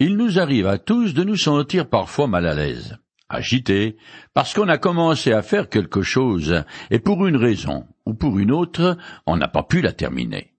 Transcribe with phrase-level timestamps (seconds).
[0.00, 2.96] il nous arrive à tous de nous sentir parfois mal à l'aise,
[3.28, 3.96] agités,
[4.32, 8.52] parce qu'on a commencé à faire quelque chose, et pour une raison ou pour une
[8.52, 10.54] autre, on n'a pas pu la terminer.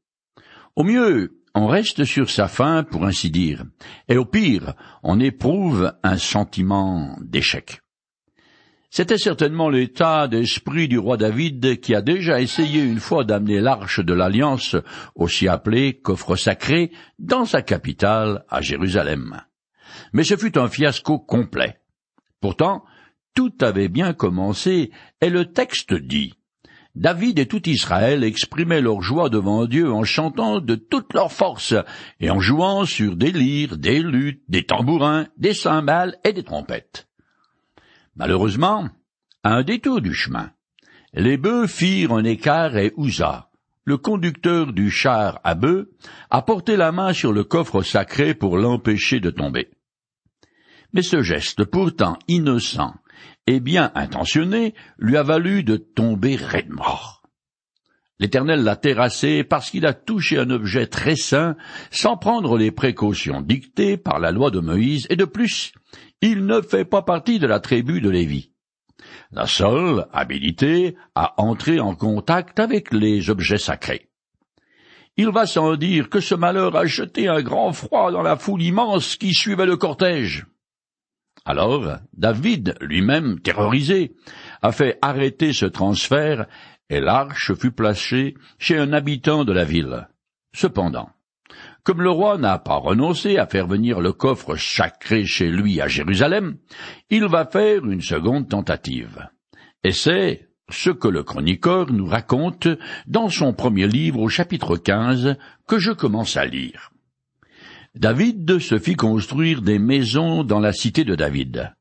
[0.75, 3.63] Au mieux, on reste sur sa faim, pour ainsi dire,
[4.07, 7.81] et au pire, on éprouve un sentiment d'échec.
[8.91, 13.99] C'était certainement l'état d'esprit du roi David qui a déjà essayé une fois d'amener l'arche
[13.99, 14.75] de l'alliance,
[15.13, 19.41] aussi appelée coffre sacré, dans sa capitale, à Jérusalem.
[20.11, 21.79] Mais ce fut un fiasco complet.
[22.41, 22.83] Pourtant,
[23.35, 26.33] tout avait bien commencé, et le texte dit
[26.95, 31.75] David et tout Israël exprimaient leur joie devant Dieu en chantant de toute leur force
[32.19, 37.08] et en jouant sur des lyres, des luttes, des tambourins, des cymbales et des trompettes.
[38.19, 38.89] Malheureusement,
[39.43, 40.51] à un détour du chemin,
[41.13, 43.49] les bœufs firent un écart et Ouza,
[43.85, 45.89] le conducteur du char à bœufs,
[46.29, 49.69] a porté la main sur le coffre sacré pour l'empêcher de tomber.
[50.91, 52.93] Mais ce geste pourtant innocent
[53.47, 57.18] et bien intentionné lui a valu de tomber raide mort.
[58.19, 61.55] L'Éternel l'a terrassé parce qu'il a touché un objet très saint
[61.89, 65.71] sans prendre les précautions dictées par la loi de Moïse et de plus,
[66.21, 68.51] il ne fait pas partie de la tribu de Lévi.
[69.31, 74.09] La seule habilité à entrer en contact avec les objets sacrés.
[75.15, 78.61] Il va sans dire que ce malheur a jeté un grand froid dans la foule
[78.61, 80.45] immense qui suivait le cortège.
[81.45, 84.13] Alors, David, lui-même terrorisé,
[84.61, 86.47] a fait arrêter ce transfert
[86.89, 90.07] et l'arche fut placée chez un habitant de la ville.
[90.53, 91.09] Cependant,
[91.83, 95.87] comme le roi n'a pas renoncé à faire venir le coffre sacré chez lui à
[95.87, 96.57] Jérusalem,
[97.09, 99.27] il va faire une seconde tentative.
[99.83, 102.67] Et c'est ce que le chroniqueur nous raconte
[103.07, 105.35] dans son premier livre au chapitre 15
[105.67, 106.91] que je commence à lire.
[107.95, 111.73] David se fit construire des maisons dans la cité de David.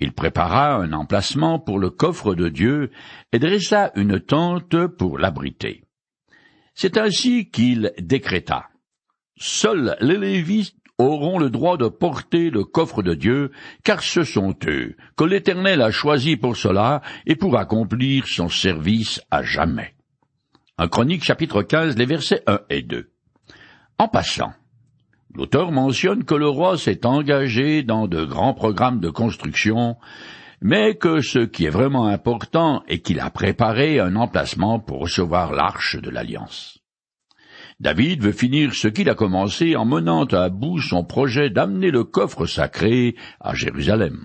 [0.00, 2.90] Il prépara un emplacement pour le coffre de Dieu
[3.32, 5.84] et dressa une tente pour l'abriter.
[6.74, 8.68] C'est ainsi qu'il décréta.
[9.36, 13.50] Seuls les Lévites auront le droit de porter le coffre de Dieu,
[13.82, 19.20] car ce sont eux que l'Éternel a choisis pour cela et pour accomplir son service
[19.30, 19.94] à jamais.
[20.78, 23.10] Un chronique chapitre 15, les versets 1 et 2.
[23.98, 24.52] En passant,
[25.34, 29.96] l'auteur mentionne que le roi s'est engagé dans de grands programmes de construction,
[30.60, 35.52] mais que ce qui est vraiment important est qu'il a préparé un emplacement pour recevoir
[35.52, 36.78] l'arche de l'Alliance.
[37.80, 42.04] David veut finir ce qu'il a commencé en menant à bout son projet d'amener le
[42.04, 44.24] coffre sacré à Jérusalem.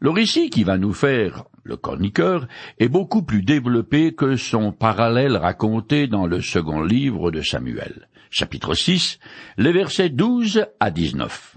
[0.00, 2.46] Le récit qui va nous faire le chroniqueur
[2.78, 8.74] est beaucoup plus développé que son parallèle raconté dans le second livre de Samuel, chapitre
[8.74, 9.18] 6,
[9.58, 11.56] les versets 12 à 19.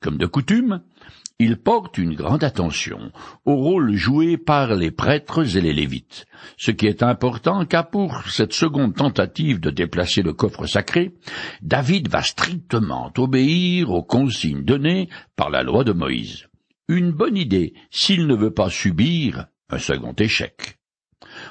[0.00, 0.82] Comme de coutume,
[1.38, 3.10] il porte une grande attention
[3.44, 6.26] au rôle joué par les prêtres et les lévites,
[6.56, 11.14] ce qui est important car pour cette seconde tentative de déplacer le coffre sacré,
[11.60, 16.46] David va strictement obéir aux consignes données par la loi de Moïse.
[16.88, 20.78] Une bonne idée s'il ne veut pas subir un second échec.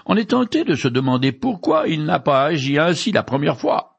[0.06, 3.91] On est tenté de se demander pourquoi il n'a pas agi ainsi la première fois.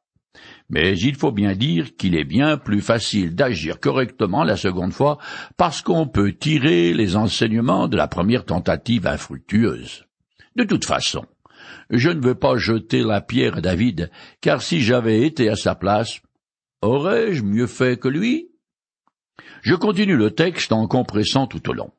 [0.70, 5.18] Mais il faut bien dire qu'il est bien plus facile d'agir correctement la seconde fois
[5.56, 10.04] parce qu'on peut tirer les enseignements de la première tentative infructueuse.
[10.56, 11.24] De toute façon,
[11.90, 15.74] je ne veux pas jeter la pierre à David, car si j'avais été à sa
[15.74, 16.20] place,
[16.80, 18.48] aurais-je mieux fait que lui?
[19.62, 21.92] Je continue le texte en compressant tout au long.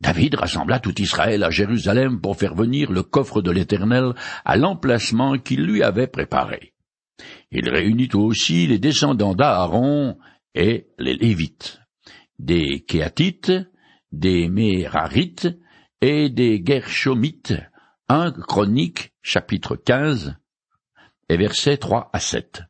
[0.00, 4.12] David rassembla tout Israël à Jérusalem pour faire venir le coffre de l'Éternel
[4.44, 6.73] à l'emplacement qu'il lui avait préparé.
[7.50, 10.18] Il réunit aussi les descendants d'Aaron
[10.54, 11.80] et les Lévites,
[12.38, 13.52] des Kéatites,
[14.12, 15.48] des Mérarites
[16.00, 17.54] et des Gershomites.
[18.08, 20.36] 1 Chronique chapitre 15
[21.28, 22.62] et versets 3 à 7.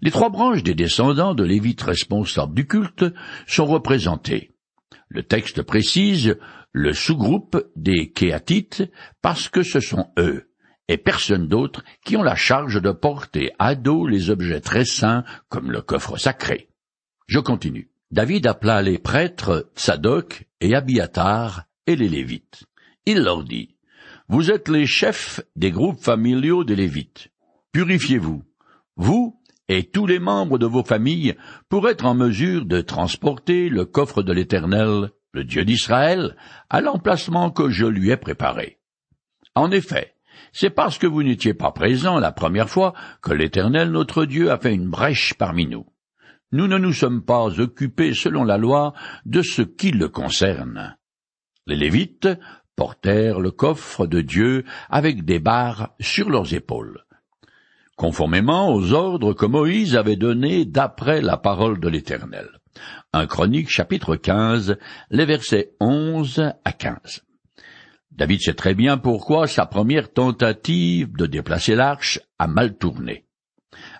[0.00, 3.04] Les trois branches des descendants de Lévites responsables du culte
[3.46, 4.52] sont représentées.
[5.08, 6.38] Le texte précise
[6.72, 8.84] le sous-groupe des Kéatites
[9.20, 10.47] parce que ce sont eux
[10.88, 15.24] et personne d'autre qui ont la charge de porter à dos les objets très saints
[15.48, 16.68] comme le coffre sacré.
[17.26, 17.90] Je continue.
[18.10, 22.64] David appela les prêtres Tsadok et Abiatar et les Lévites.
[23.04, 23.76] Il leur dit,
[24.28, 27.28] Vous êtes les chefs des groupes familiaux des Lévites.
[27.72, 28.42] Purifiez-vous,
[28.96, 29.38] vous
[29.68, 31.36] et tous les membres de vos familles,
[31.68, 36.36] pour être en mesure de transporter le coffre de l'Éternel, le Dieu d'Israël,
[36.70, 38.78] à l'emplacement que je lui ai préparé.
[39.54, 40.14] En effet,
[40.52, 44.58] c'est parce que vous n'étiez pas présent la première fois que l'Éternel notre Dieu a
[44.58, 45.86] fait une brèche parmi nous.
[46.52, 48.94] nous ne nous sommes pas occupés selon la loi
[49.26, 50.96] de ce qui le concerne.
[51.66, 52.28] Les Lévites
[52.76, 57.04] portèrent le coffre de Dieu avec des barres sur leurs épaules,
[57.96, 62.48] conformément aux ordres que Moïse avait donnés d'après la parole de l'Éternel.
[63.12, 64.78] Un Chronique chapitre 15,
[65.10, 67.27] les versets 11 à 15.
[68.18, 73.26] David sait très bien pourquoi sa première tentative de déplacer l'arche a mal tourné.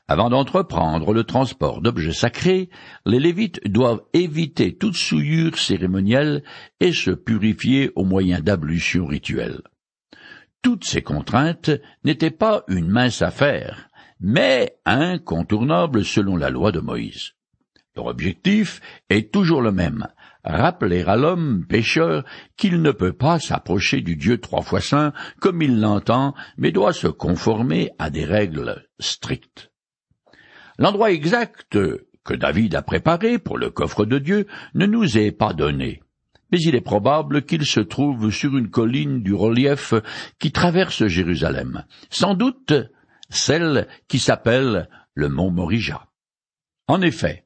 [0.09, 2.69] Avant d'entreprendre le transport d'objets sacrés,
[3.07, 6.43] les Lévites doivent éviter toute souillure cérémonielle
[6.81, 9.63] et se purifier au moyen d'ablutions rituelles.
[10.63, 11.71] Toutes ces contraintes
[12.03, 13.89] n'étaient pas une mince affaire,
[14.19, 17.35] mais incontournables selon la loi de Moïse.
[17.95, 18.81] Leur objectif
[19.11, 20.09] est toujours le même,
[20.45, 22.25] rappeler à l'homme pécheur
[22.57, 26.93] qu'il ne peut pas s'approcher du Dieu trois fois saint comme il l'entend, mais doit
[26.93, 29.71] se conformer à des règles strictes.
[30.79, 31.79] L'endroit exact
[32.25, 36.03] que David a préparé pour le coffre de Dieu ne nous est pas donné.
[36.51, 39.93] Mais il est probable qu'il se trouve sur une colline du relief
[40.39, 42.73] qui traverse Jérusalem, sans doute
[43.29, 46.07] celle qui s'appelle le mont Morija.
[46.87, 47.45] En effet,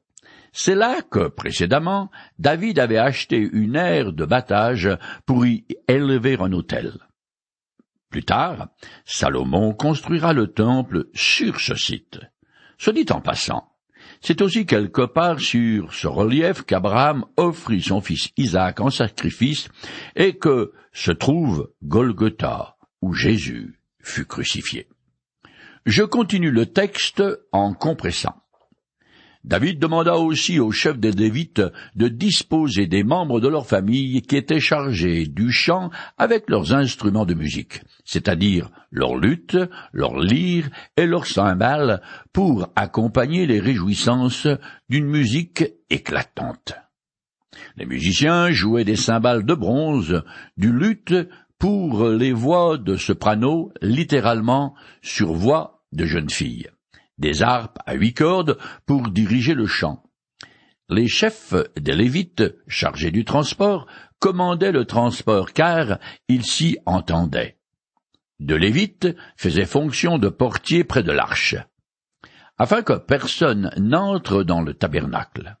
[0.53, 4.87] c'est là que, précédemment, David avait acheté une aire de battage
[5.25, 6.93] pour y élever un autel.
[8.11, 8.67] Plus tard,
[9.03, 12.19] Salomon construira le temple sur ce site.
[12.77, 13.71] Se dit en passant,
[14.21, 19.69] c'est aussi quelque part sur ce relief qu'Abraham offrit son fils Isaac en sacrifice
[20.15, 24.87] et que se trouve Golgotha, où Jésus fut crucifié.
[25.87, 28.42] Je continue le texte en compressant.
[29.43, 31.61] David demanda aussi aux chefs des Lévites
[31.95, 37.25] de disposer des membres de leur famille qui étaient chargés du chant avec leurs instruments
[37.25, 39.57] de musique, c'est-à-dire leurs luttes,
[39.91, 42.01] leurs lyres et leurs cymbales
[42.31, 44.47] pour accompagner les réjouissances
[44.87, 46.75] d'une musique éclatante.
[47.75, 50.23] Les musiciens jouaient des cymbales de bronze,
[50.55, 51.13] du luth
[51.59, 56.69] pour les voix de soprano, littéralement sur voix de jeunes filles
[57.17, 60.03] des harpes à huit cordes pour diriger le chant.
[60.89, 63.87] Les chefs des Lévites, chargés du transport,
[64.19, 67.57] commandaient le transport car ils s'y entendaient.
[68.39, 71.55] De Lévites faisaient fonction de portier près de l'arche,
[72.57, 75.57] afin que personne n'entre dans le tabernacle.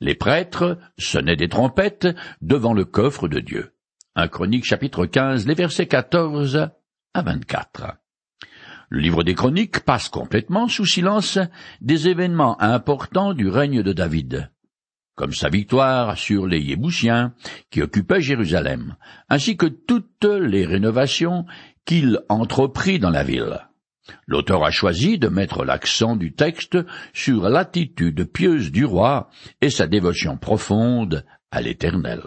[0.00, 2.08] Les prêtres sonnaient des trompettes
[2.40, 3.74] devant le coffre de Dieu.
[4.14, 6.68] Un chronique chapitre 15, les versets 14
[7.14, 8.01] à 24.
[8.92, 11.38] Le livre des Chroniques passe complètement sous silence
[11.80, 14.50] des événements importants du règne de David,
[15.14, 17.32] comme sa victoire sur les Yéboussiens
[17.70, 18.96] qui occupaient Jérusalem,
[19.30, 21.46] ainsi que toutes les rénovations
[21.86, 23.66] qu'il entreprit dans la ville.
[24.26, 26.76] L'auteur a choisi de mettre l'accent du texte
[27.14, 29.30] sur l'attitude pieuse du roi
[29.62, 32.20] et sa dévotion profonde à l'Éternel.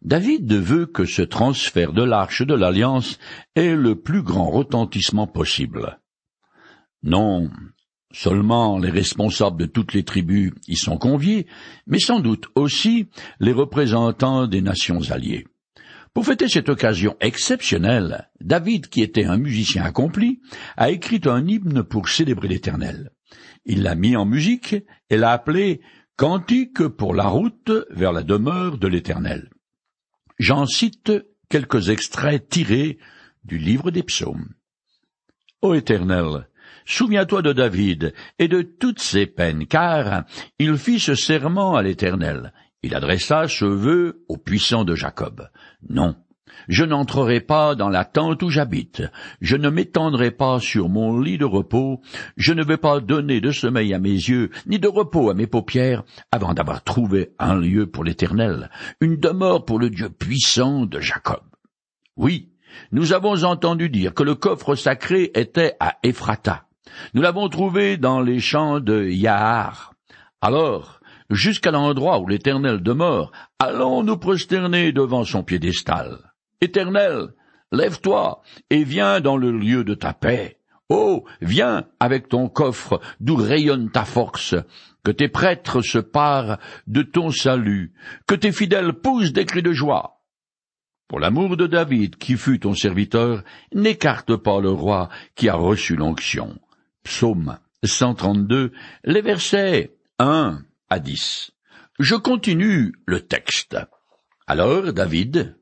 [0.00, 3.18] David veut que ce transfert de l'arche de l'Alliance
[3.56, 5.98] ait le plus grand retentissement possible.
[7.04, 7.50] Non,
[8.12, 11.46] seulement les responsables de toutes les tribus y sont conviés,
[11.86, 13.10] mais sans doute aussi
[13.40, 15.46] les représentants des nations alliées.
[16.14, 20.40] Pour fêter cette occasion exceptionnelle, David, qui était un musicien accompli,
[20.78, 23.10] a écrit un hymne pour célébrer l'Éternel.
[23.66, 24.74] Il l'a mis en musique
[25.10, 25.82] et l'a appelé
[26.16, 29.50] Cantique pour la route vers la demeure de l'Éternel.
[30.38, 31.12] J'en cite
[31.50, 32.98] quelques extraits tirés
[33.44, 34.54] du livre des psaumes.
[35.60, 36.46] Ô Éternel,
[36.84, 40.24] Souviens-toi de David et de toutes ses peines, car
[40.58, 42.52] il fit ce serment à l'Éternel.
[42.82, 45.48] Il adressa ce vœu au puissant de Jacob.
[45.88, 46.14] Non,
[46.68, 49.02] je n'entrerai pas dans la tente où j'habite,
[49.40, 52.00] je ne m'étendrai pas sur mon lit de repos,
[52.36, 55.46] je ne vais pas donner de sommeil à mes yeux, ni de repos à mes
[55.46, 61.00] paupières, avant d'avoir trouvé un lieu pour l'Éternel, une demeure pour le Dieu puissant de
[61.00, 61.42] Jacob.
[62.16, 62.52] Oui,
[62.92, 66.66] nous avons entendu dire que le coffre sacré était à Ephrata.
[67.14, 69.94] Nous l'avons trouvé dans les champs de Yahar.
[70.40, 76.18] Alors, jusqu'à l'endroit où l'Éternel demeure, allons nous prosterner devant son piédestal.
[76.60, 77.28] Éternel,
[77.72, 80.58] lève-toi et viens dans le lieu de ta paix.
[80.90, 84.54] Oh, viens avec ton coffre d'où rayonne ta force,
[85.02, 87.94] que tes prêtres se parent de ton salut,
[88.26, 90.20] que tes fidèles poussent des cris de joie.
[91.08, 95.96] Pour l'amour de David, qui fut ton serviteur, n'écarte pas le roi qui a reçu
[95.96, 96.58] l'onction.
[97.04, 98.72] Psaume 132,
[99.04, 100.58] les versets 1
[100.88, 101.52] à 10.
[101.98, 103.76] Je continue le texte.
[104.46, 105.56] Alors David,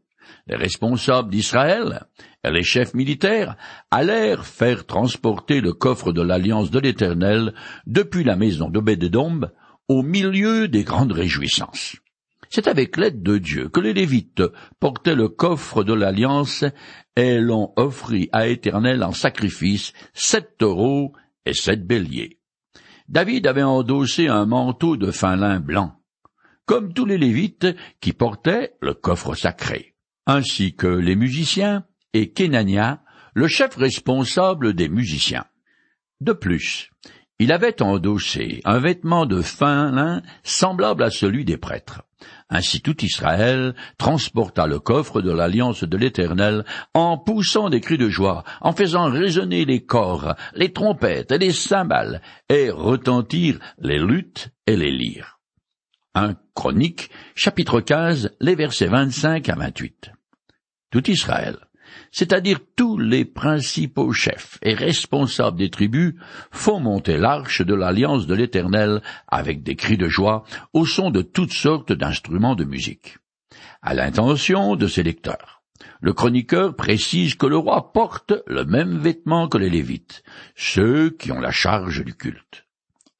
[0.46, 2.06] les responsables d'Israël
[2.44, 3.56] et les chefs militaires
[3.90, 7.54] allèrent faire transporter le coffre de l'alliance de l'Éternel
[7.86, 9.48] depuis la maison d'Obédédom
[9.88, 11.96] au milieu des grandes réjouissances.
[12.50, 14.42] C'est avec l'aide de Dieu que les Lévites
[14.78, 16.64] portaient le coffre de l'Alliance
[17.16, 21.12] et l'ont offri à Éternel en sacrifice sept taureaux
[21.46, 22.38] et sept béliers.
[23.08, 26.00] David avait endossé un manteau de fin lin blanc,
[26.66, 27.66] comme tous les Lévites
[28.00, 29.94] qui portaient le coffre sacré,
[30.26, 33.02] ainsi que les musiciens et Kenania,
[33.34, 35.46] le chef responsable des musiciens.
[36.20, 36.90] De plus,
[37.38, 42.02] il avait endossé un vêtement de fin lin semblable à celui des prêtres.
[42.54, 48.10] Ainsi tout Israël transporta le coffre de l'alliance de l'Éternel en poussant des cris de
[48.10, 54.50] joie, en faisant résonner les corps, les trompettes et les cymbales, et retentir les luttes
[54.66, 55.40] et les lyres.
[56.14, 60.12] Un Chronique, chapitre 15, les versets 25 à 28.
[60.90, 61.56] Tout Israël
[62.10, 66.14] c'est-à-dire tous les principaux chefs et responsables des tribus,
[66.50, 71.22] font monter l'arche de l'alliance de l'Éternel avec des cris de joie au son de
[71.22, 73.18] toutes sortes d'instruments de musique.
[73.80, 75.62] À l'intention de ses lecteurs.
[76.00, 80.22] Le chroniqueur précise que le roi porte le même vêtement que les Lévites,
[80.54, 82.66] ceux qui ont la charge du culte.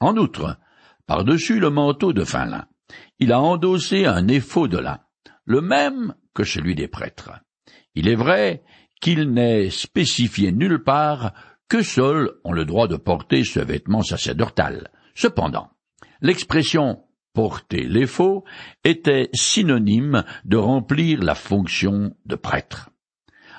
[0.01, 0.59] En outre,
[1.07, 2.67] par-dessus le manteau de fin lin,
[3.19, 4.99] il a endossé un éphod de lin,
[5.45, 7.31] le même que celui des prêtres.
[7.95, 8.63] Il est vrai
[9.01, 11.33] qu'il n'est spécifié nulle part
[11.69, 14.91] que seuls ont le droit de porter ce vêtement sacerdotal.
[15.15, 15.71] Cependant,
[16.21, 17.01] l'expression
[17.33, 18.45] porter les faux
[18.85, 22.91] était synonyme de remplir la fonction de prêtre.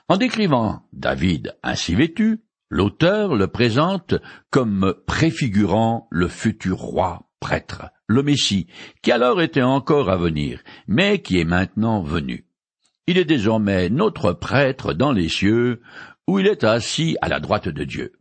[0.08, 4.16] En décrivant David ainsi vêtu, l'auteur le présente
[4.50, 8.68] comme préfigurant le futur roi prêtre, le Messie,
[9.02, 12.46] qui alors était encore à venir, mais qui est maintenant venu.
[13.06, 15.82] Il est désormais notre prêtre dans les cieux,
[16.28, 18.14] où il est assis à la droite de Dieu.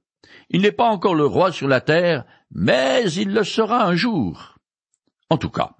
[0.50, 4.58] Il n'est pas encore le roi sur la terre, mais il le sera un jour.
[5.30, 5.76] En tout cas,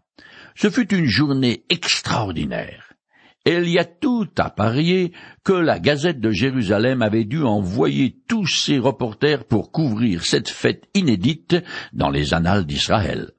[0.54, 2.92] ce fut une journée extraordinaire.
[3.44, 8.22] Et il y a tout à parier que la Gazette de Jérusalem avait dû envoyer
[8.28, 11.56] tous ses reporters pour couvrir cette fête inédite
[11.92, 13.32] dans les annales d'Israël.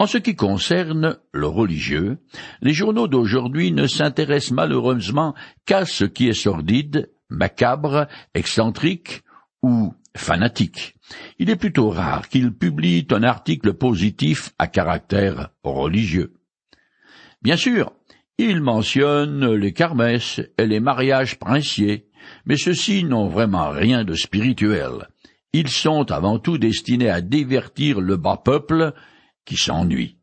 [0.00, 2.18] En ce qui concerne le religieux,
[2.62, 5.34] les journaux d'aujourd'hui ne s'intéressent malheureusement
[5.66, 9.22] qu'à ce qui est sordide, macabre, excentrique
[9.60, 10.94] ou fanatique.
[11.40, 16.34] Il est plutôt rare qu'ils publient un article positif à caractère religieux.
[17.42, 17.92] Bien sûr,
[18.38, 22.06] ils mentionnent les carmesses et les mariages princiers,
[22.46, 25.08] mais ceux-ci n'ont vraiment rien de spirituel.
[25.52, 28.92] Ils sont avant tout destinés à divertir le bas peuple
[29.48, 30.18] qui s'ennuie.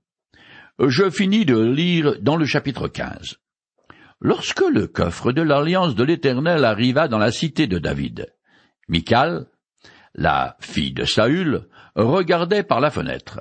[0.80, 3.38] Je finis de lire dans le chapitre 15.
[4.22, 8.32] Lorsque le coffre de l'alliance de l'Éternel arriva dans la cité de David,
[8.88, 9.48] Michal,
[10.14, 13.40] la fille de Saül, regardait par la fenêtre.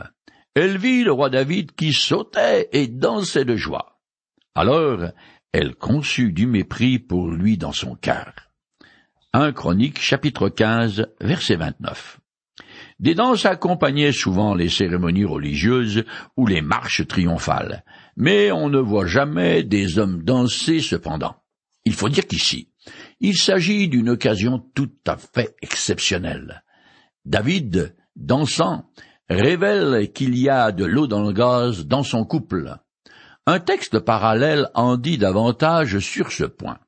[0.54, 4.00] Elle vit le roi David qui sautait et dansait de joie.
[4.54, 5.10] Alors,
[5.52, 8.32] elle conçut du mépris pour lui dans son cœur.
[9.34, 12.20] Un Chronique chapitre 15 verset 29.
[13.00, 16.04] Des danses accompagnaient souvent les cérémonies religieuses
[16.36, 17.84] ou les marches triomphales,
[18.16, 21.36] mais on ne voit jamais des hommes danser cependant.
[21.84, 22.70] Il faut dire qu'ici,
[23.20, 26.62] il s'agit d'une occasion tout à fait exceptionnelle.
[27.24, 28.90] David, dansant,
[29.28, 32.76] révèle qu'il y a de l'eau dans le gaz dans son couple.
[33.46, 36.78] Un texte parallèle en dit davantage sur ce point.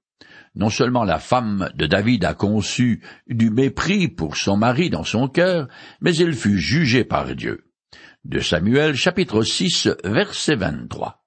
[0.56, 5.28] Non seulement la femme de David a conçu du mépris pour son mari dans son
[5.28, 5.68] cœur,
[6.00, 7.66] mais elle fut jugée par Dieu.
[8.24, 11.22] De Samuel chapitre 6 verset 23.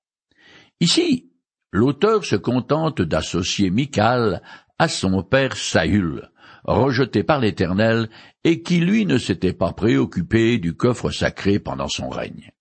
[0.79, 1.31] Ici,
[1.71, 4.41] l'auteur se contente d'associer Michal
[4.79, 6.31] à son père Saül,
[6.63, 8.09] rejeté par l'Éternel
[8.43, 12.51] et qui lui ne s'était pas préoccupé du coffre sacré pendant son règne.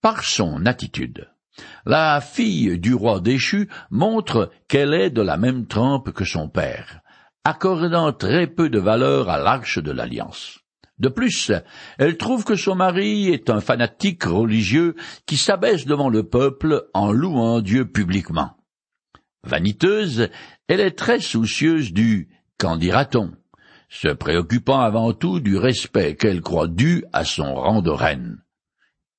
[0.00, 1.28] Par son attitude,
[1.84, 7.00] la fille du roi déchu montre qu'elle est de la même trempe que son père,
[7.44, 10.58] accordant très peu de valeur à l'arche de l'alliance.
[10.98, 11.52] De plus,
[11.98, 14.94] elle trouve que son mari est un fanatique religieux
[15.26, 18.56] qui s'abaisse devant le peuple en louant Dieu publiquement.
[19.44, 20.30] Vaniteuse,
[20.68, 23.32] elle est très soucieuse du qu'en dira-t-on,
[23.88, 28.42] se préoccupant avant tout du respect qu'elle croit dû à son rang de reine.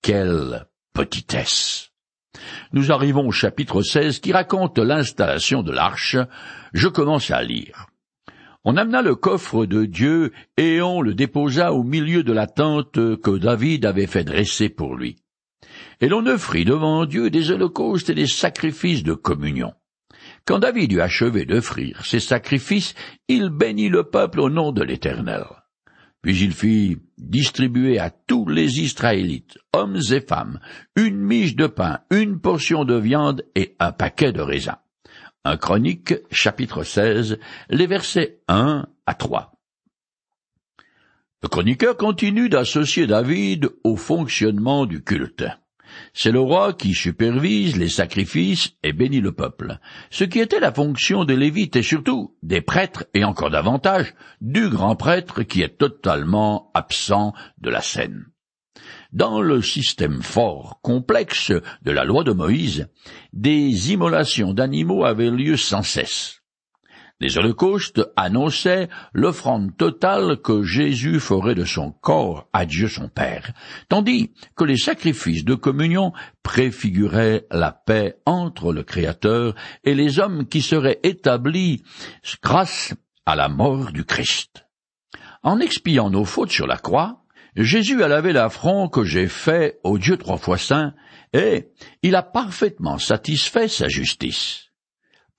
[0.01, 1.86] Quelle petitesse.
[2.73, 6.17] Nous arrivons au chapitre 16 qui raconte l'installation de l'arche.
[6.73, 7.87] Je commence à lire.
[8.63, 12.93] On amena le coffre de Dieu et on le déposa au milieu de la tente
[13.21, 15.15] que David avait fait dresser pour lui.
[16.01, 19.73] Et l'on offrit devant Dieu des holocaustes et des sacrifices de communion.
[20.45, 22.93] Quand David eut achevé d'offrir ses sacrifices,
[23.27, 25.45] il bénit le peuple au nom de l'Éternel.
[26.21, 30.59] Puis il fit distribuer à tous les Israélites, hommes et femmes,
[30.95, 34.77] une miche de pain, une portion de viande et un paquet de raisins.
[35.43, 39.53] Un Chronique, chapitre 16, les versets 1 à 3.
[41.43, 45.45] Le chroniqueur continue d'associer David au fonctionnement du culte.
[46.13, 49.79] C'est le roi qui supervise les sacrifices et bénit le peuple,
[50.09, 54.69] ce qui était la fonction des Lévites et surtout des prêtres et encore davantage du
[54.69, 58.25] grand prêtre qui est totalement absent de la scène.
[59.11, 61.51] Dans le système fort, complexe
[61.81, 62.87] de la loi de Moïse,
[63.33, 66.41] des immolations d'animaux avaient lieu sans cesse.
[67.19, 73.53] Les holocaustes annonçaient l'offrande totale que Jésus ferait de son corps à Dieu son Père,
[73.89, 80.47] tandis que les sacrifices de communion préfiguraient la paix entre le Créateur et les hommes
[80.47, 81.81] qui seraient établis
[82.43, 82.93] grâce
[83.25, 84.67] à la mort du Christ.
[85.41, 87.23] En expiant nos fautes sur la croix,
[87.55, 90.93] Jésus a lavé l'affront que j'ai fait au Dieu trois fois saint,
[91.33, 91.71] et
[92.03, 94.65] il a parfaitement satisfait sa justice.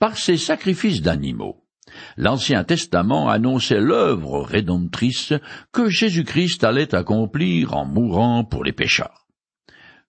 [0.00, 1.67] Par ses sacrifices d'animaux,
[2.16, 5.32] l'Ancien Testament annonçait l'œuvre rédemptrice
[5.72, 9.26] que Jésus-Christ allait accomplir en mourant pour les pécheurs.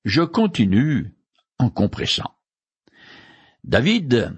[0.06, 1.14] Je continue
[1.58, 2.36] en compressant.
[3.64, 4.34] David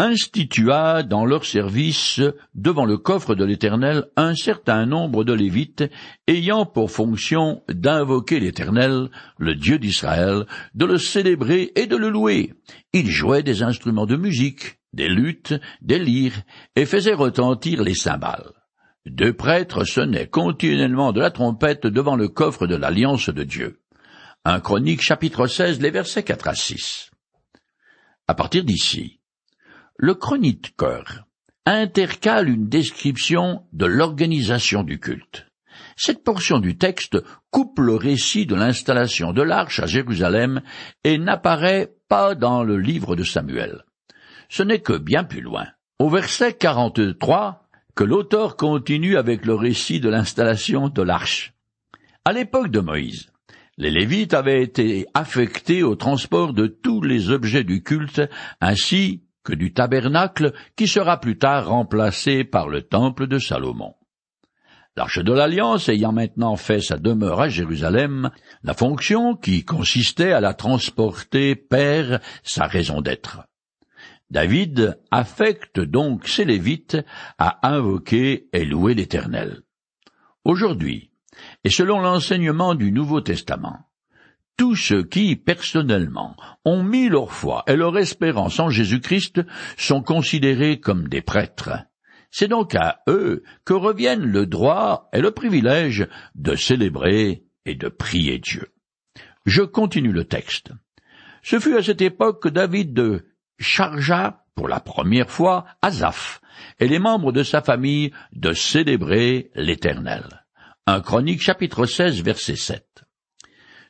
[0.00, 2.22] institua dans leur service
[2.54, 5.84] devant le coffre de l'Éternel un certain nombre de Lévites
[6.26, 12.54] ayant pour fonction d'invoquer l'Éternel, le Dieu d'Israël, de le célébrer et de le louer.
[12.94, 16.42] Ils jouaient des instruments de musique, des luttes, des lyres,
[16.76, 18.52] et faisaient retentir les cymbales.
[19.06, 23.80] Deux prêtres sonnaient continuellement de la trompette devant le coffre de l'alliance de Dieu.
[24.44, 27.10] Un chronique chapitre 16, les versets 4 à 6.
[28.28, 29.20] À partir d'ici,
[29.96, 31.26] le chroniqueur
[31.66, 35.46] intercale une description de l'organisation du culte.
[35.96, 37.18] Cette portion du texte
[37.50, 40.62] coupe le récit de l'installation de l'arche à Jérusalem
[41.04, 43.84] et n'apparaît pas dans le livre de Samuel
[44.50, 45.66] ce n'est que bien plus loin.
[45.98, 51.54] Au verset 43, que l'auteur continue avec le récit de l'installation de l'arche.
[52.24, 53.30] À l'époque de Moïse,
[53.78, 58.22] les Lévites avaient été affectés au transport de tous les objets du culte
[58.60, 63.94] ainsi que du tabernacle qui sera plus tard remplacé par le temple de Salomon.
[64.96, 68.30] L'arche de l'Alliance ayant maintenant fait sa demeure à Jérusalem,
[68.64, 73.42] la fonction qui consistait à la transporter perd sa raison d'être.
[74.30, 76.98] David affecte donc ses Lévites
[77.38, 79.62] à invoquer et louer l'Éternel.
[80.44, 81.10] Aujourd'hui,
[81.64, 83.90] et selon l'enseignement du Nouveau Testament,
[84.56, 89.40] tous ceux qui, personnellement, ont mis leur foi et leur espérance en Jésus-Christ
[89.76, 91.70] sont considérés comme des prêtres.
[92.30, 97.88] C'est donc à eux que reviennent le droit et le privilège de célébrer et de
[97.88, 98.68] prier Dieu.
[99.46, 100.70] Je continue le texte.
[101.42, 103.24] Ce fut à cette époque que David
[103.60, 106.40] chargea pour la première fois Azaph
[106.80, 110.44] et les membres de sa famille de célébrer l'Éternel.
[110.86, 112.84] Un chronique chapitre 16 verset 7.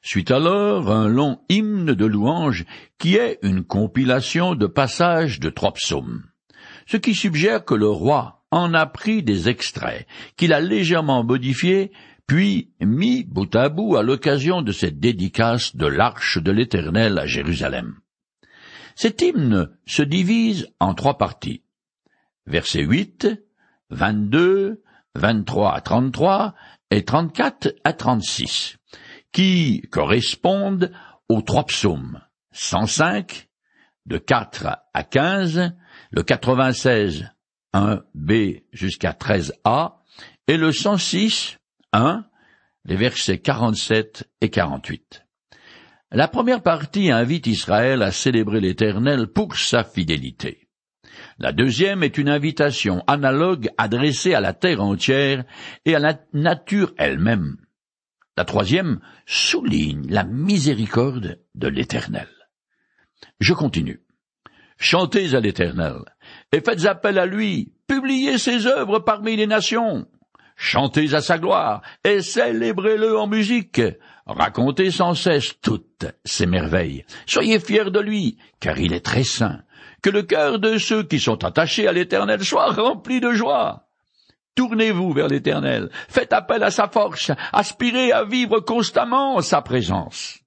[0.02, 2.64] Suit alors un long hymne de louange
[2.98, 6.24] qui est une compilation de passages de trois psaumes.
[6.86, 10.06] Ce qui suggère que le roi en a pris des extraits,
[10.36, 11.92] qu'il a légèrement modifiés,
[12.26, 17.26] puis mis bout à bout à l'occasion de cette dédicace de l'arche de l'Éternel à
[17.26, 17.96] Jérusalem.
[19.00, 21.62] Cet hymne se divise en trois parties.
[22.44, 23.28] Versets 8,
[23.88, 24.82] 22,
[25.14, 26.54] 23 à 33
[26.90, 28.76] et 34 à 36,
[29.32, 30.92] qui correspondent
[31.30, 32.20] aux trois psaumes
[32.52, 33.48] 105,
[34.04, 35.72] de 4 à 15,
[36.10, 37.30] le 96,
[37.72, 39.94] 1b jusqu'à 13a,
[40.46, 41.56] et le 106,
[41.94, 42.26] 1,
[42.84, 45.24] les versets 47 et 48.
[46.12, 50.66] La première partie invite Israël à célébrer l'Éternel pour sa fidélité.
[51.38, 55.44] La deuxième est une invitation analogue adressée à la terre entière
[55.84, 57.58] et à la nature elle-même.
[58.36, 62.28] La troisième souligne la miséricorde de l'Éternel.
[63.38, 64.02] Je continue.
[64.78, 65.98] Chantez à l'Éternel
[66.50, 70.08] et faites appel à lui, publiez ses œuvres parmi les nations.
[70.56, 73.80] Chantez à sa gloire et célébrez-le en musique.
[74.32, 77.04] Racontez sans cesse toutes ses merveilles.
[77.26, 79.62] Soyez fiers de lui, car il est très saint.
[80.02, 83.88] Que le cœur de ceux qui sont attachés à l'Éternel soit rempli de joie.
[84.54, 90.38] Tournez-vous vers l'Éternel, faites appel à sa force, aspirez à vivre constamment en sa présence.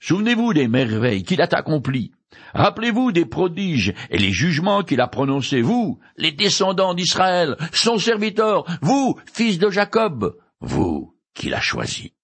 [0.00, 2.12] Souvenez-vous des merveilles qu'il a accomplies.
[2.54, 8.64] Rappelez-vous des prodiges et les jugements qu'il a prononcés, vous, les descendants d'Israël, son serviteur,
[8.82, 10.36] vous, fils de Jacob.
[10.60, 12.15] vous qui l'a choisi.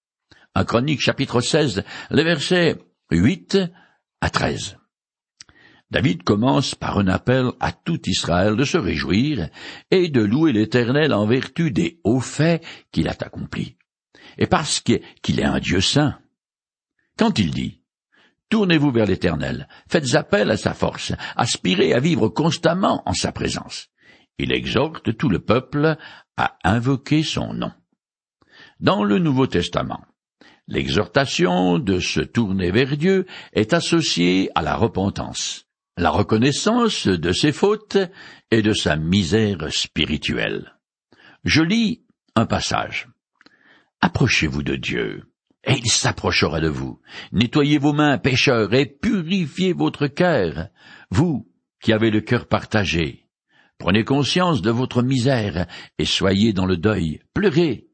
[0.55, 2.77] Un Chronique chapitre 16, les versets
[3.11, 3.59] 8
[4.21, 4.77] à 13.
[5.91, 9.49] David commence par un appel à tout Israël de se réjouir
[9.91, 13.79] et de louer l'Éternel en vertu des hauts faits qu'il a accomplis,
[14.37, 16.19] et parce qu'il est un Dieu saint.
[17.17, 17.81] Quand il dit
[18.51, 23.89] Tournez-vous vers l'Éternel, faites appel à sa force, aspirez à vivre constamment en sa présence.
[24.37, 25.97] Il exhorte tout le peuple
[26.37, 27.73] à invoquer son nom.
[28.81, 30.05] Dans le Nouveau Testament,
[30.69, 37.53] l'exhortation de se tourner vers Dieu est associée à la repentance, la reconnaissance de ses
[37.53, 37.99] fautes
[38.51, 40.75] et de sa misère spirituelle.
[41.45, 43.09] Je lis un passage.
[44.01, 45.25] Approchez-vous de Dieu,
[45.65, 47.01] et il s'approchera de vous.
[47.33, 50.69] Nettoyez vos mains, pécheurs, et purifiez votre cœur,
[51.11, 51.49] vous
[51.81, 53.27] qui avez le cœur partagé.
[53.79, 55.67] Prenez conscience de votre misère,
[55.99, 57.21] et soyez dans le deuil.
[57.35, 57.89] Pleurez.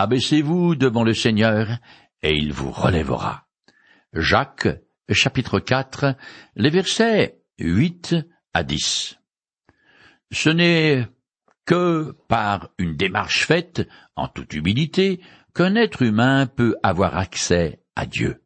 [0.00, 1.80] Abaissez-vous devant le Seigneur,
[2.22, 3.48] et il vous relèvera.
[4.12, 4.68] Jacques,
[5.10, 6.14] chapitre 4,
[6.54, 8.14] les versets 8
[8.54, 9.18] à 10.
[10.30, 11.08] Ce n'est
[11.66, 15.20] que par une démarche faite en toute humilité
[15.52, 18.44] qu'un être humain peut avoir accès à Dieu.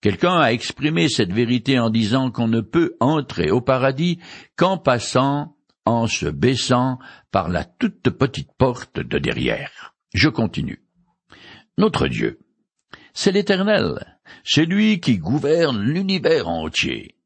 [0.00, 4.18] Quelqu'un a exprimé cette vérité en disant qu'on ne peut entrer au paradis
[4.56, 6.98] qu'en passant en se baissant
[7.30, 9.93] par la toute petite porte de derrière.
[10.14, 10.80] Je continue.
[11.76, 12.38] Notre Dieu,
[13.12, 17.16] c'est l'Éternel, c'est lui qui gouverne l'univers entier.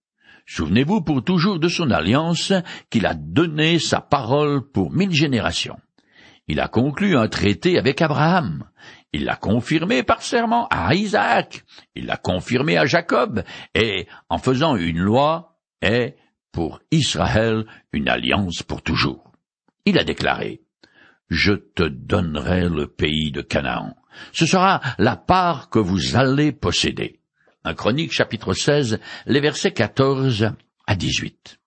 [0.46, 2.55] Souvenez-vous pour toujours de son alliance
[2.88, 5.79] qu'il a donné sa parole pour mille générations.
[6.46, 8.64] Il a conclu un traité avec Abraham.
[9.12, 11.64] Il l'a confirmé par serment à Isaac.
[11.94, 13.44] Il l'a confirmé à Jacob.
[13.74, 16.16] Et, en faisant une loi, est
[16.53, 19.31] pour Israël une alliance pour toujours.
[19.85, 20.62] Il a déclaré,
[21.29, 23.95] Je te donnerai le pays de Canaan.
[24.33, 27.21] Ce sera la part que vous allez posséder.
[27.64, 30.53] Un chronique chapitre 16, les versets 14
[30.87, 31.59] à 18.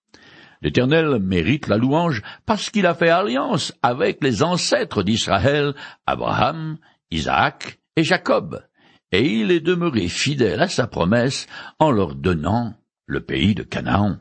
[0.63, 5.73] L'Éternel mérite la louange parce qu'il a fait alliance avec les ancêtres d'Israël,
[6.05, 6.77] Abraham,
[7.09, 8.63] Isaac et Jacob,
[9.11, 11.47] et il est demeuré fidèle à sa promesse
[11.79, 12.73] en leur donnant
[13.05, 14.17] le pays de Canaan.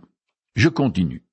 [0.57, 1.25] Je continue.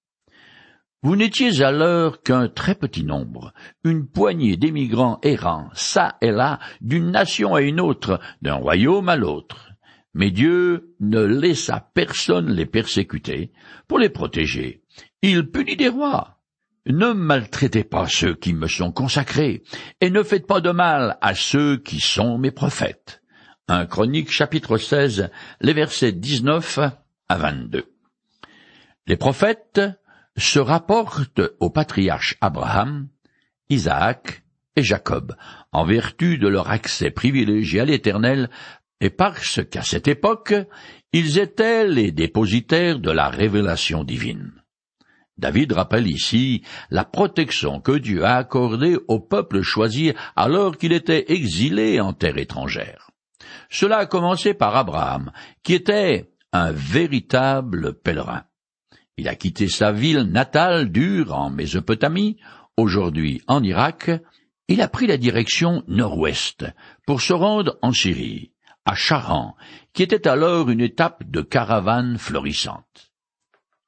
[1.04, 7.12] Vous n'étiez alors qu'un très petit nombre, une poignée d'émigrants errants, çà et là, d'une
[7.12, 9.72] nation à une autre, d'un royaume à l'autre.
[10.16, 13.52] Mais Dieu ne laissa personne les persécuter
[13.88, 14.82] pour les protéger,
[15.22, 16.40] il punit des rois.
[16.86, 19.64] Ne maltraitez pas ceux qui me sont consacrés,
[20.00, 23.22] et ne faites pas de mal à ceux qui sont mes prophètes.
[23.68, 25.30] Un Chronique chapitre 16,
[25.60, 26.80] les versets 19
[27.28, 27.86] à 22.
[29.06, 29.82] Les prophètes
[30.38, 33.08] se rapportent au patriarche Abraham,
[33.70, 34.44] Isaac
[34.76, 35.36] et Jacob,
[35.72, 38.50] en vertu de leur accès privilégié à l'Éternel,
[39.02, 40.54] et parce qu'à cette époque,
[41.14, 44.52] ils étaient les dépositaires de la révélation divine.
[45.38, 51.32] David rappelle ici la protection que Dieu a accordée au peuple choisi alors qu'il était
[51.32, 53.12] exilé en terre étrangère.
[53.70, 55.32] Cela a commencé par Abraham,
[55.64, 58.47] qui était un véritable pèlerin.
[59.18, 62.38] Il a quitté sa ville natale d'Ur en Mésopotamie,
[62.78, 64.12] aujourd'hui en Irak,
[64.68, 66.66] il a pris la direction nord-ouest
[67.08, 68.52] pour se rendre en Syrie,
[68.86, 69.56] à Charan,
[69.94, 73.12] qui était alors une étape de caravane florissante.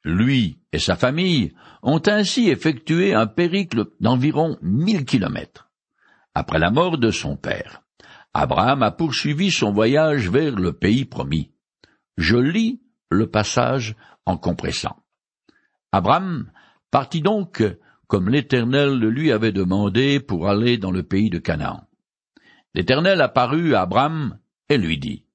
[0.03, 5.69] Lui et sa famille ont ainsi effectué un périple d'environ mille kilomètres.
[6.33, 7.81] Après la mort de son père,
[8.33, 11.51] Abraham a poursuivi son voyage vers le pays promis.
[12.17, 14.98] Je lis le passage en compressant.
[15.91, 16.51] Abraham
[16.91, 17.63] partit donc
[18.07, 21.83] comme l'Éternel le lui avait demandé pour aller dans le pays de Canaan.
[22.73, 25.25] L'Éternel apparut à Abraham et lui dit,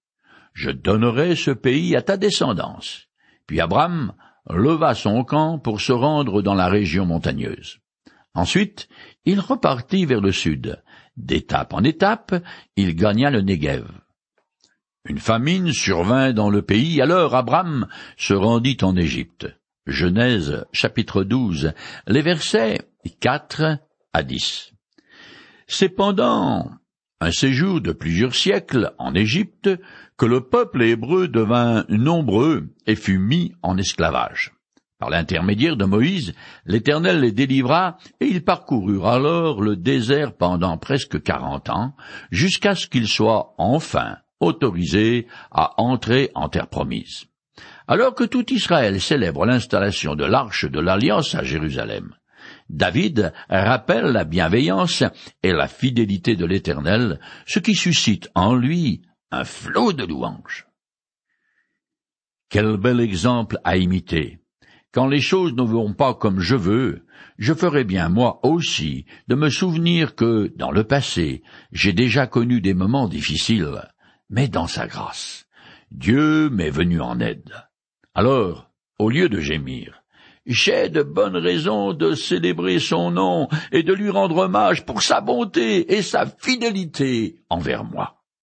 [0.52, 3.08] Je donnerai ce pays à ta descendance.
[3.46, 4.12] Puis Abraham
[4.50, 7.78] leva son camp pour se rendre dans la région montagneuse.
[8.34, 8.88] Ensuite,
[9.24, 10.82] il repartit vers le sud.
[11.16, 12.34] D'étape en étape,
[12.76, 13.86] il gagna le Negev.
[15.04, 17.86] Une famine survint dans le pays, alors Abraham
[18.16, 19.46] se rendit en Égypte.
[19.86, 21.74] Genèse chapitre 12,
[22.06, 22.80] les versets
[23.20, 23.78] 4
[24.14, 24.72] à 10.
[25.66, 26.70] C'est pendant
[27.20, 29.68] un séjour de plusieurs siècles en Égypte
[30.16, 34.54] que le peuple hébreu devint nombreux et fut mis en esclavage.
[34.98, 36.32] Par l'intermédiaire de Moïse,
[36.64, 41.94] l'Éternel les délivra, et ils parcoururent alors le désert pendant presque quarante ans,
[42.30, 47.26] jusqu'à ce qu'ils soient enfin autorisés à entrer en terre promise.
[47.86, 52.14] Alors que tout Israël célèbre l'installation de l'arche de l'Alliance à Jérusalem,
[52.70, 55.04] David rappelle la bienveillance
[55.42, 60.66] et la fidélité de l'Éternel, ce qui suscite en lui un flot de louanges.
[62.48, 64.38] Quel bel exemple à imiter.
[64.92, 67.04] Quand les choses ne vont pas comme je veux,
[67.36, 71.42] je ferai bien moi aussi de me souvenir que, dans le passé,
[71.72, 73.90] j'ai déjà connu des moments difficiles,
[74.30, 75.46] mais dans sa grâce.
[75.90, 77.52] Dieu m'est venu en aide.
[78.16, 80.04] Alors, au lieu de gémir,
[80.46, 85.20] j'ai de bonnes raisons de célébrer son nom et de lui rendre hommage pour sa
[85.20, 88.23] bonté et sa fidélité envers moi.